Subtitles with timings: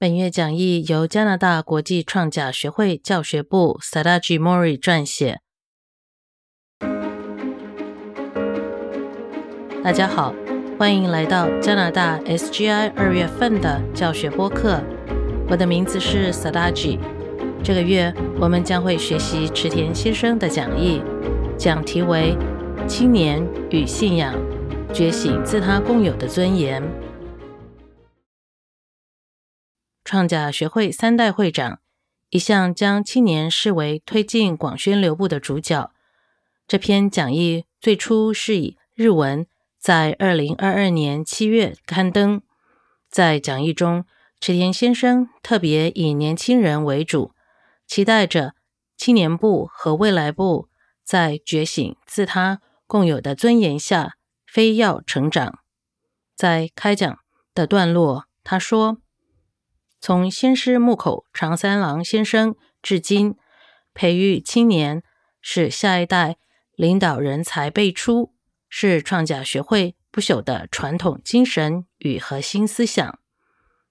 [0.00, 5.40] 本月讲义由加拿大国际创甲学会教学部 Sadaji Mori 撰写。
[9.82, 10.32] 大家好，
[10.78, 14.80] 欢迎来到加拿大 SGI 二月份的教学播客。
[15.50, 17.00] 我的名字是 Sadaji。
[17.64, 21.02] 这个月我们将会学习池田先生的讲义，
[21.56, 22.36] 讲题为
[22.86, 24.32] 《青年与信仰：
[24.94, 26.80] 觉醒自他共有的尊严》。
[30.08, 31.80] 创甲学会三代会长
[32.30, 35.92] 一向将青年视为推进广宣流布的主角。
[36.66, 39.46] 这篇讲义最初是以日文，
[39.78, 42.40] 在二零二二年七月刊登。
[43.10, 44.06] 在讲义中，
[44.40, 47.34] 池田先生特别以年轻人为主，
[47.86, 48.54] 期待着
[48.96, 50.70] 青年部和未来部
[51.04, 54.14] 在觉醒自他共有的尊严下，
[54.46, 55.58] 非要成长。
[56.34, 57.18] 在开讲
[57.52, 59.02] 的段落，他说。
[60.00, 63.36] 从先师木口长三郎先生至今，
[63.92, 65.02] 培育青年，
[65.40, 66.36] 使下一代
[66.76, 68.32] 领导人才辈出，
[68.68, 73.18] 是创甲学会不朽的传统精神与核心思想。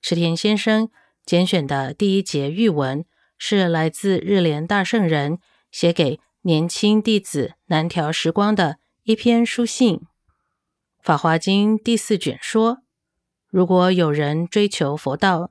[0.00, 0.88] 池田先生
[1.26, 3.04] 拣选的第一节玉文，
[3.36, 5.40] 是来自日莲大圣人
[5.72, 9.96] 写给年轻弟子南条时光的一篇书信。
[11.02, 12.78] 《法华经》第四卷说
[13.50, 15.50] ：“如果有人追求佛道，”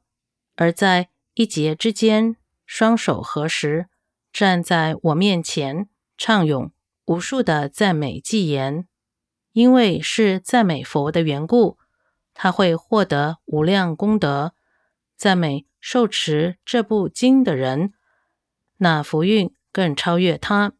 [0.57, 3.87] 而在一节之间，双手合十，
[4.33, 6.71] 站在我面前，唱咏
[7.05, 8.87] 无数的赞美偈言，
[9.53, 11.77] 因为是赞美佛的缘故，
[12.33, 14.53] 他会获得无量功德。
[15.15, 17.93] 赞美受持这部经的人，
[18.77, 20.73] 那福运更超越他。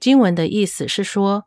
[0.00, 1.44] 经文的意思是说，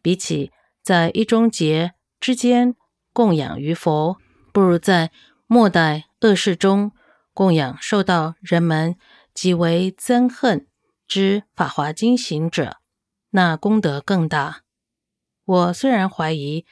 [0.00, 0.50] 比起
[0.82, 2.74] 在一中节之间
[3.12, 4.16] 供养于佛，
[4.52, 5.12] 不如在
[5.46, 6.07] 末代。
[6.20, 6.90] 恶世中
[7.32, 8.96] 供养受到人们
[9.32, 10.66] 极为憎恨
[11.06, 12.78] 之法华经行者，
[13.30, 14.62] 那功德更大。
[15.44, 16.66] 我虽然怀疑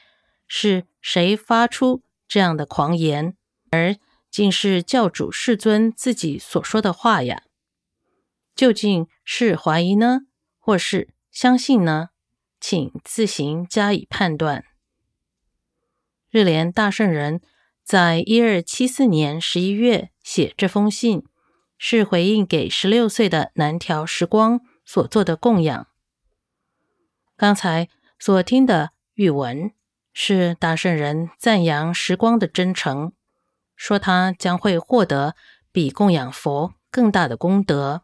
[0.47, 3.37] 是谁发出这样的狂言，
[3.71, 3.95] 而
[4.29, 7.43] 竟是教主世尊自己所说的话呀？
[8.53, 10.23] 究竟是怀疑呢，
[10.59, 12.09] 或是相信呢？
[12.59, 14.65] 请自行加以判断。
[16.29, 17.39] 日莲大圣人。
[17.87, 21.23] 在一二七四年十一月写这封信，
[21.77, 25.87] 是回应给十六岁的南条时光所做的供养。
[27.37, 27.87] 刚才
[28.19, 29.71] 所听的语文
[30.11, 33.13] 是大圣人赞扬时光的真诚，
[33.77, 35.37] 说他将会获得
[35.71, 38.03] 比供养佛更大的功德。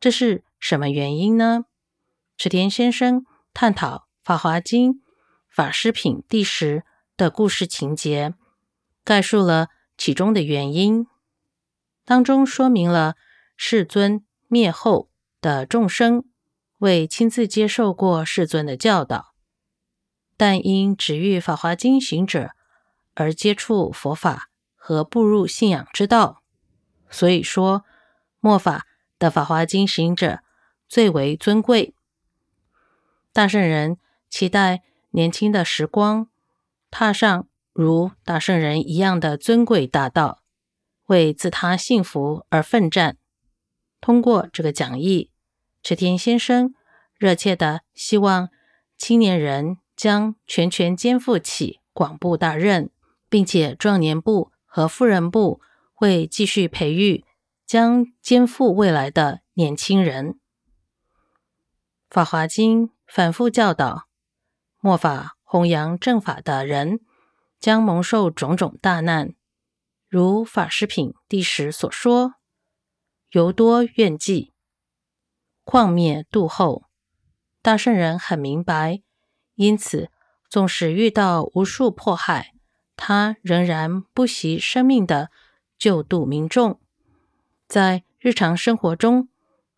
[0.00, 1.66] 这是什么原因呢？
[2.36, 3.24] 池田先生
[3.54, 4.94] 探讨《法华经·
[5.48, 6.82] 法师品》第十。
[7.22, 8.34] 的故事情节，
[9.04, 11.06] 概述了其中的原因，
[12.04, 13.14] 当中说明了
[13.56, 15.08] 世尊灭后
[15.40, 16.24] 的众生
[16.78, 19.36] 未亲自接受过世尊的教导，
[20.36, 22.50] 但因指遇法华经行者
[23.14, 26.42] 而接触佛法和步入信仰之道，
[27.08, 27.84] 所以说
[28.40, 28.88] 末法
[29.20, 30.40] 的法华经行者
[30.88, 31.94] 最为尊贵。
[33.32, 33.96] 大圣人
[34.28, 34.82] 期待
[35.12, 36.31] 年轻的时光。
[36.92, 40.42] 踏上如大圣人一样的尊贵大道，
[41.06, 43.16] 为自他幸福而奋战。
[43.98, 45.30] 通过这个讲义，
[45.82, 46.74] 池田先生
[47.18, 48.50] 热切的希望
[48.98, 52.90] 青年人将全权肩负起广布大任，
[53.30, 55.62] 并且壮年部和富人部
[55.94, 57.24] 会继续培育
[57.64, 60.38] 将肩负未来的年轻人。
[62.10, 64.08] 法华经反复教导
[64.78, 65.38] 末法。
[65.52, 67.00] 弘扬正法的人
[67.60, 69.34] 将蒙受种种大难，
[70.08, 72.36] 如法师品第十所说
[73.32, 74.54] ：“由多怨忌，
[75.66, 76.84] 旷灭度后。”
[77.60, 79.02] 大圣人很明白，
[79.56, 80.10] 因此
[80.48, 82.54] 纵使遇到无数迫害，
[82.96, 85.30] 他仍然不惜生命的
[85.76, 86.80] 救度民众。
[87.68, 89.28] 在日常生活中，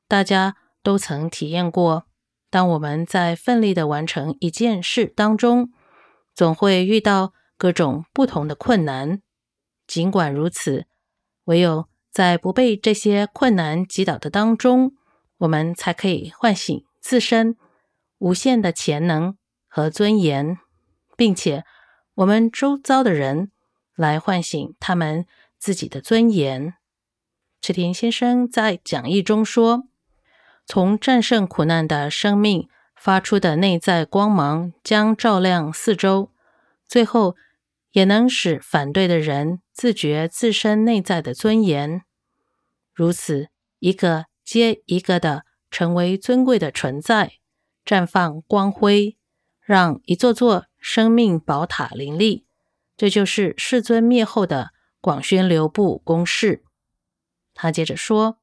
[0.07, 0.55] 大家
[0.85, 2.07] 都曾体验过。
[2.55, 5.73] 当我们在奋力的完成一件事当中，
[6.33, 9.21] 总会遇到各种不同的困难。
[9.89, 10.87] 尽管如此，
[11.47, 14.95] 唯有在不被这些困难击倒的当中，
[15.39, 17.57] 我们才可以唤醒自身
[18.19, 19.37] 无限的潜能
[19.67, 20.57] 和尊严，
[21.17, 21.65] 并且
[22.15, 23.51] 我们周遭的人
[23.97, 25.27] 来唤醒他们
[25.59, 26.75] 自己的尊严。
[27.61, 29.89] 池田先生在讲义中说。
[30.67, 36.33] 从战胜苦难的生命发出的内在光芒将照亮四周，
[36.87, 37.37] 最后
[37.93, 42.03] 也能使反对的人自觉自身内在的尊严，
[42.93, 47.35] 如此一个接一个的成为尊贵的存在，
[47.85, 49.19] 绽放光辉，
[49.61, 52.47] 让一座座生命宝塔林立。
[52.97, 54.71] 这就是世尊灭后的
[55.01, 56.65] 广宣流布公式。
[57.53, 58.39] 他接着说：“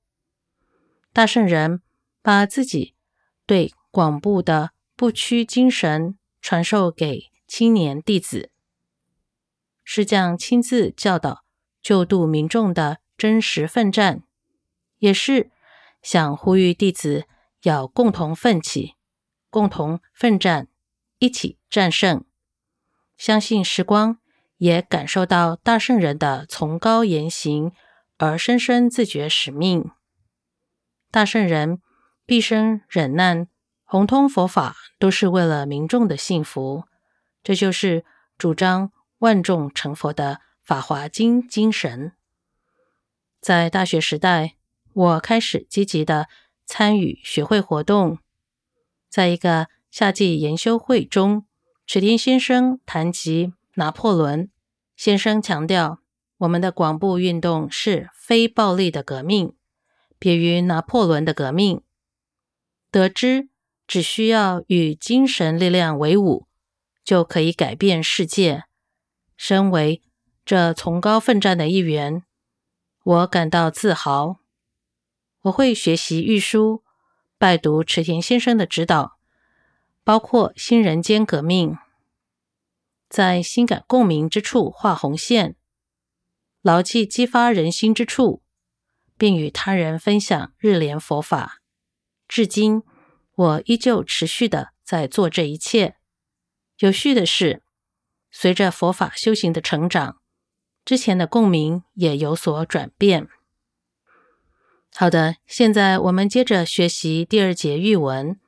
[1.13, 1.81] 大圣人
[2.21, 2.95] 把自己
[3.45, 8.49] 对广布的不屈精神传授给青年弟子。”
[9.83, 11.43] 是将亲自教导
[11.81, 14.23] 救度民众的真实奋战，
[14.99, 15.51] 也是
[16.01, 17.25] 想呼吁弟子
[17.63, 18.95] 要共同奋起、
[19.49, 20.67] 共同奋战，
[21.17, 22.23] 一起战胜。
[23.17, 24.19] 相信时光
[24.57, 27.71] 也感受到大圣人的崇高言行，
[28.17, 29.91] 而深深自觉使命。
[31.09, 31.81] 大圣人
[32.31, 33.49] 毕生忍难、
[33.83, 36.85] 弘通佛法，都是为了民众的幸福。
[37.43, 38.05] 这就是
[38.37, 38.93] 主张。
[39.17, 42.13] 万众成佛的《法华经》精神，
[43.41, 44.55] 在大学时代，
[44.93, 46.29] 我开始积极的
[46.65, 48.19] 参与学会活动。
[49.09, 51.45] 在一个夏季研修会中，
[51.85, 54.49] 池田先生谈及拿破仑
[54.95, 55.99] 先生强调，
[56.37, 59.53] 我们的广布运动是非暴力的革命，
[60.17, 61.81] 别于拿破仑的革命。
[62.91, 63.47] 得知
[63.87, 66.47] 只需要与精神力量为伍，
[67.05, 68.65] 就可以改变世界。
[69.37, 70.01] 身为
[70.43, 72.23] 这崇高奋战的一员，
[73.01, 74.39] 我感到自豪。
[75.43, 76.83] 我会学习御书，
[77.37, 79.17] 拜读池田先生的指导，
[80.03, 81.77] 包括新人间革命，
[83.07, 85.55] 在心感共鸣之处画红线，
[86.61, 88.43] 牢记激发人心之处，
[89.17, 91.60] 并与他人分享日莲佛法。
[92.31, 92.81] 至今，
[93.35, 95.97] 我依旧持续的在做这一切。
[96.77, 97.61] 有趣的是。
[98.31, 100.21] 随着佛法修行的成长，
[100.85, 103.27] 之前的共鸣也有所转变。
[104.95, 108.39] 好的，现在我们接着学习第二节玉文，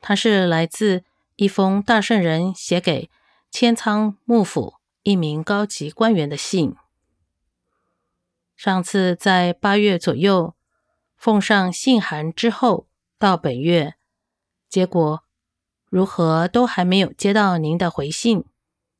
[0.00, 1.04] 它是来自
[1.36, 3.08] 一封大圣人写给
[3.52, 4.74] 千仓幕府
[5.04, 6.74] 一名高级官员的信。
[8.56, 10.56] 上次在八月左右
[11.16, 12.88] 奉上信函之后，
[13.18, 13.94] 到本月，
[14.68, 15.22] 结果
[15.88, 18.44] 如何都还没有接到您的回信。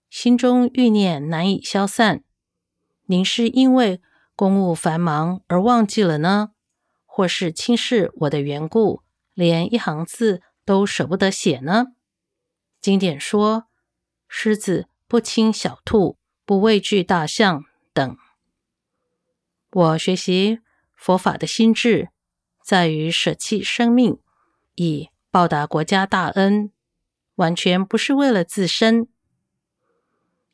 [0.09, 2.23] 心中欲念难以消散，
[3.07, 4.01] 您是因为
[4.37, 6.53] 公务繁忙而忘记了呢，
[7.05, 9.03] 或是轻视我的缘故，
[9.33, 11.87] 连一行字都舍不得写呢？
[12.81, 13.67] 经典说，
[14.29, 18.17] 狮子不亲小兔，不畏惧大象等。
[19.73, 20.61] 我学习
[20.95, 22.11] 佛法的心智，
[22.65, 24.19] 在于舍弃生命，
[24.77, 26.73] 以报答国家大恩，
[27.35, 29.07] 完全不是为了自身。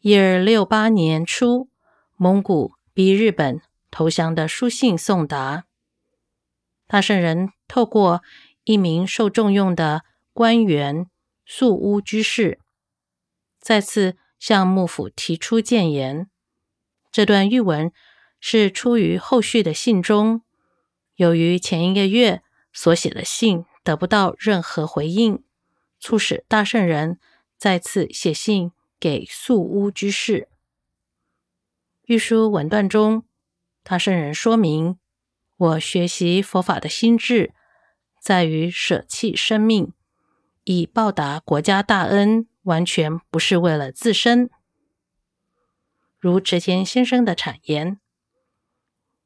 [0.00, 1.68] 一二六八年初，
[2.16, 3.60] 蒙古逼日本
[3.92, 5.66] 投降的书信送达。
[6.88, 8.24] 大圣人透过
[8.64, 10.02] 一名受重用的
[10.32, 11.06] 官员
[11.46, 12.58] 素屋居士，
[13.60, 16.28] 再次向幕府提出谏言。
[17.12, 17.92] 这段谕文
[18.40, 20.42] 是出于后续的信中，
[21.20, 25.44] 由于前一个月所写的信得不到任何回应，
[25.98, 27.20] 促使大圣人
[27.58, 28.72] 再次写信。
[28.98, 30.50] 给素屋居士，
[32.04, 33.24] 玉书文段中，
[33.82, 34.98] 大圣人说明：
[35.56, 37.54] 我学习佛法的心智，
[38.20, 39.94] 在于舍弃生命，
[40.64, 44.50] 以报答国家大恩，完全不是为了自身。
[46.18, 47.98] 如池田先生的阐言，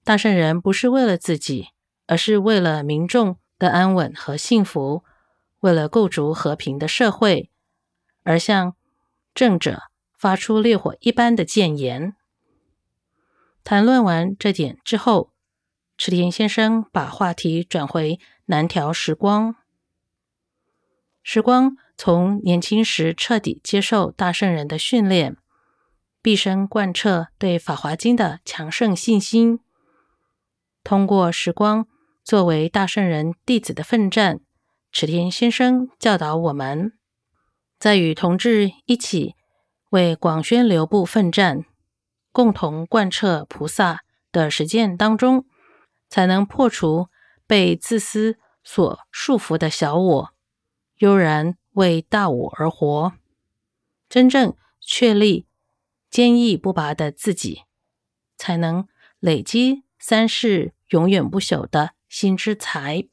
[0.04, 1.70] 大圣人不是为了自己，
[2.06, 5.04] 而是为了民众的安稳和幸福，
[5.60, 7.50] 为了构筑和平的社会，
[8.22, 8.74] 而向。
[9.34, 12.14] 正者发出烈火一般的谏言。
[13.64, 15.32] 谈论完这点之后，
[15.98, 19.56] 池田先生把话题转回南条时光。
[21.24, 25.36] 时光从年轻时彻底接受大圣人的训练，
[26.22, 29.58] 毕生贯彻对《法华经》的强盛信心。
[30.84, 31.88] 通过时光
[32.24, 34.40] 作为大圣人弟子的奋战，
[34.90, 36.94] 池田先生教导我们。
[37.78, 39.34] 在与同志一起
[39.90, 41.66] 为广宣流布奋战，
[42.32, 45.44] 共同贯彻菩萨的实践当中，
[46.08, 47.08] 才能破除
[47.46, 50.34] 被自私所束缚的小我，
[51.00, 53.12] 悠然为大我而活，
[54.08, 55.46] 真正确立
[56.08, 57.64] 坚毅不拔的自己，
[58.38, 58.88] 才能
[59.20, 63.08] 累积三世永远不朽的心之财，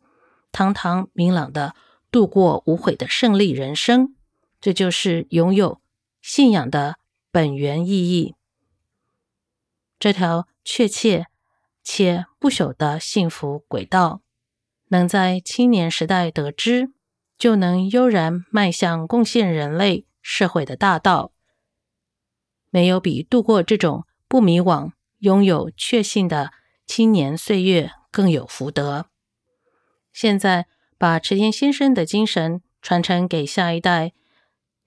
[0.51, 1.73] 堂堂明朗的
[2.11, 4.15] 度过无悔的胜利人生。
[4.59, 5.81] 这就是拥有
[6.21, 6.99] 信仰的
[7.31, 8.35] 本源意义。
[9.97, 11.25] 这条确切
[11.83, 14.21] 且不朽的幸福轨道，
[14.89, 16.91] 能在青年时代得知，
[17.39, 21.31] 就能悠然迈向贡献人类社会的大道。
[22.69, 26.53] 没有比度过这种不迷惘、拥有确信的
[26.85, 29.07] 青年岁月更有福德。
[30.11, 34.13] 现在，把池田先生的精神传承给下一代，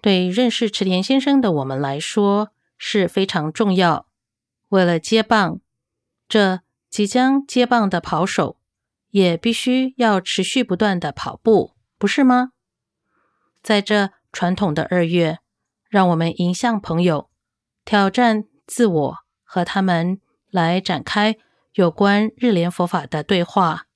[0.01, 4.07] 对认识池田先生的我们来说是非常重要。
[4.69, 5.61] 为了接棒，
[6.29, 8.59] 这即将接棒的跑手
[9.11, 12.51] 也必须要持续不断的跑步，不是吗？
[13.63, 15.39] 在这传统的二月，
[15.89, 17.31] 让我们迎向朋友，
[17.85, 21.37] 挑战自我，和他们来展开
[21.75, 23.87] 有关日莲佛法的对话。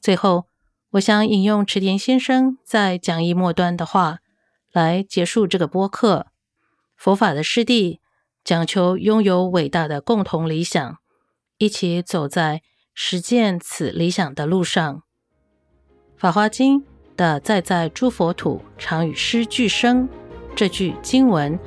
[0.00, 0.46] 最后，
[0.92, 4.18] 我想引用池田先生在讲义末端的话，
[4.72, 6.28] 来结束这个播客：
[6.96, 8.00] 佛法的师弟。
[8.42, 10.98] 讲求拥有伟大的共同理想，
[11.58, 12.62] 一起走在
[12.94, 14.94] 实践此理想的路上。
[16.16, 16.82] 《法华经》
[17.16, 20.08] 的“在在诸佛土，常与师俱生”
[20.54, 21.58] 这句经文，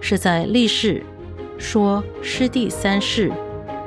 [0.00, 1.06] 是在立誓
[1.60, 3.32] 说师弟三世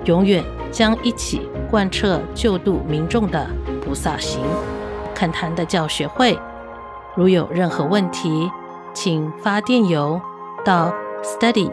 [0.05, 0.41] 永远
[0.71, 3.47] 将一起贯彻救度民众的
[3.83, 4.41] 菩萨行。
[5.13, 6.39] 恳谈的教学会，
[7.15, 8.49] 如有任何问题，
[8.93, 10.19] 请发电邮
[10.63, 11.71] 到 study。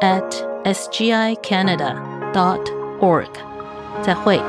[0.00, 0.30] at
[0.62, 1.96] sgi canada
[2.32, 2.60] dot
[3.00, 3.26] org
[4.00, 4.40] 再会。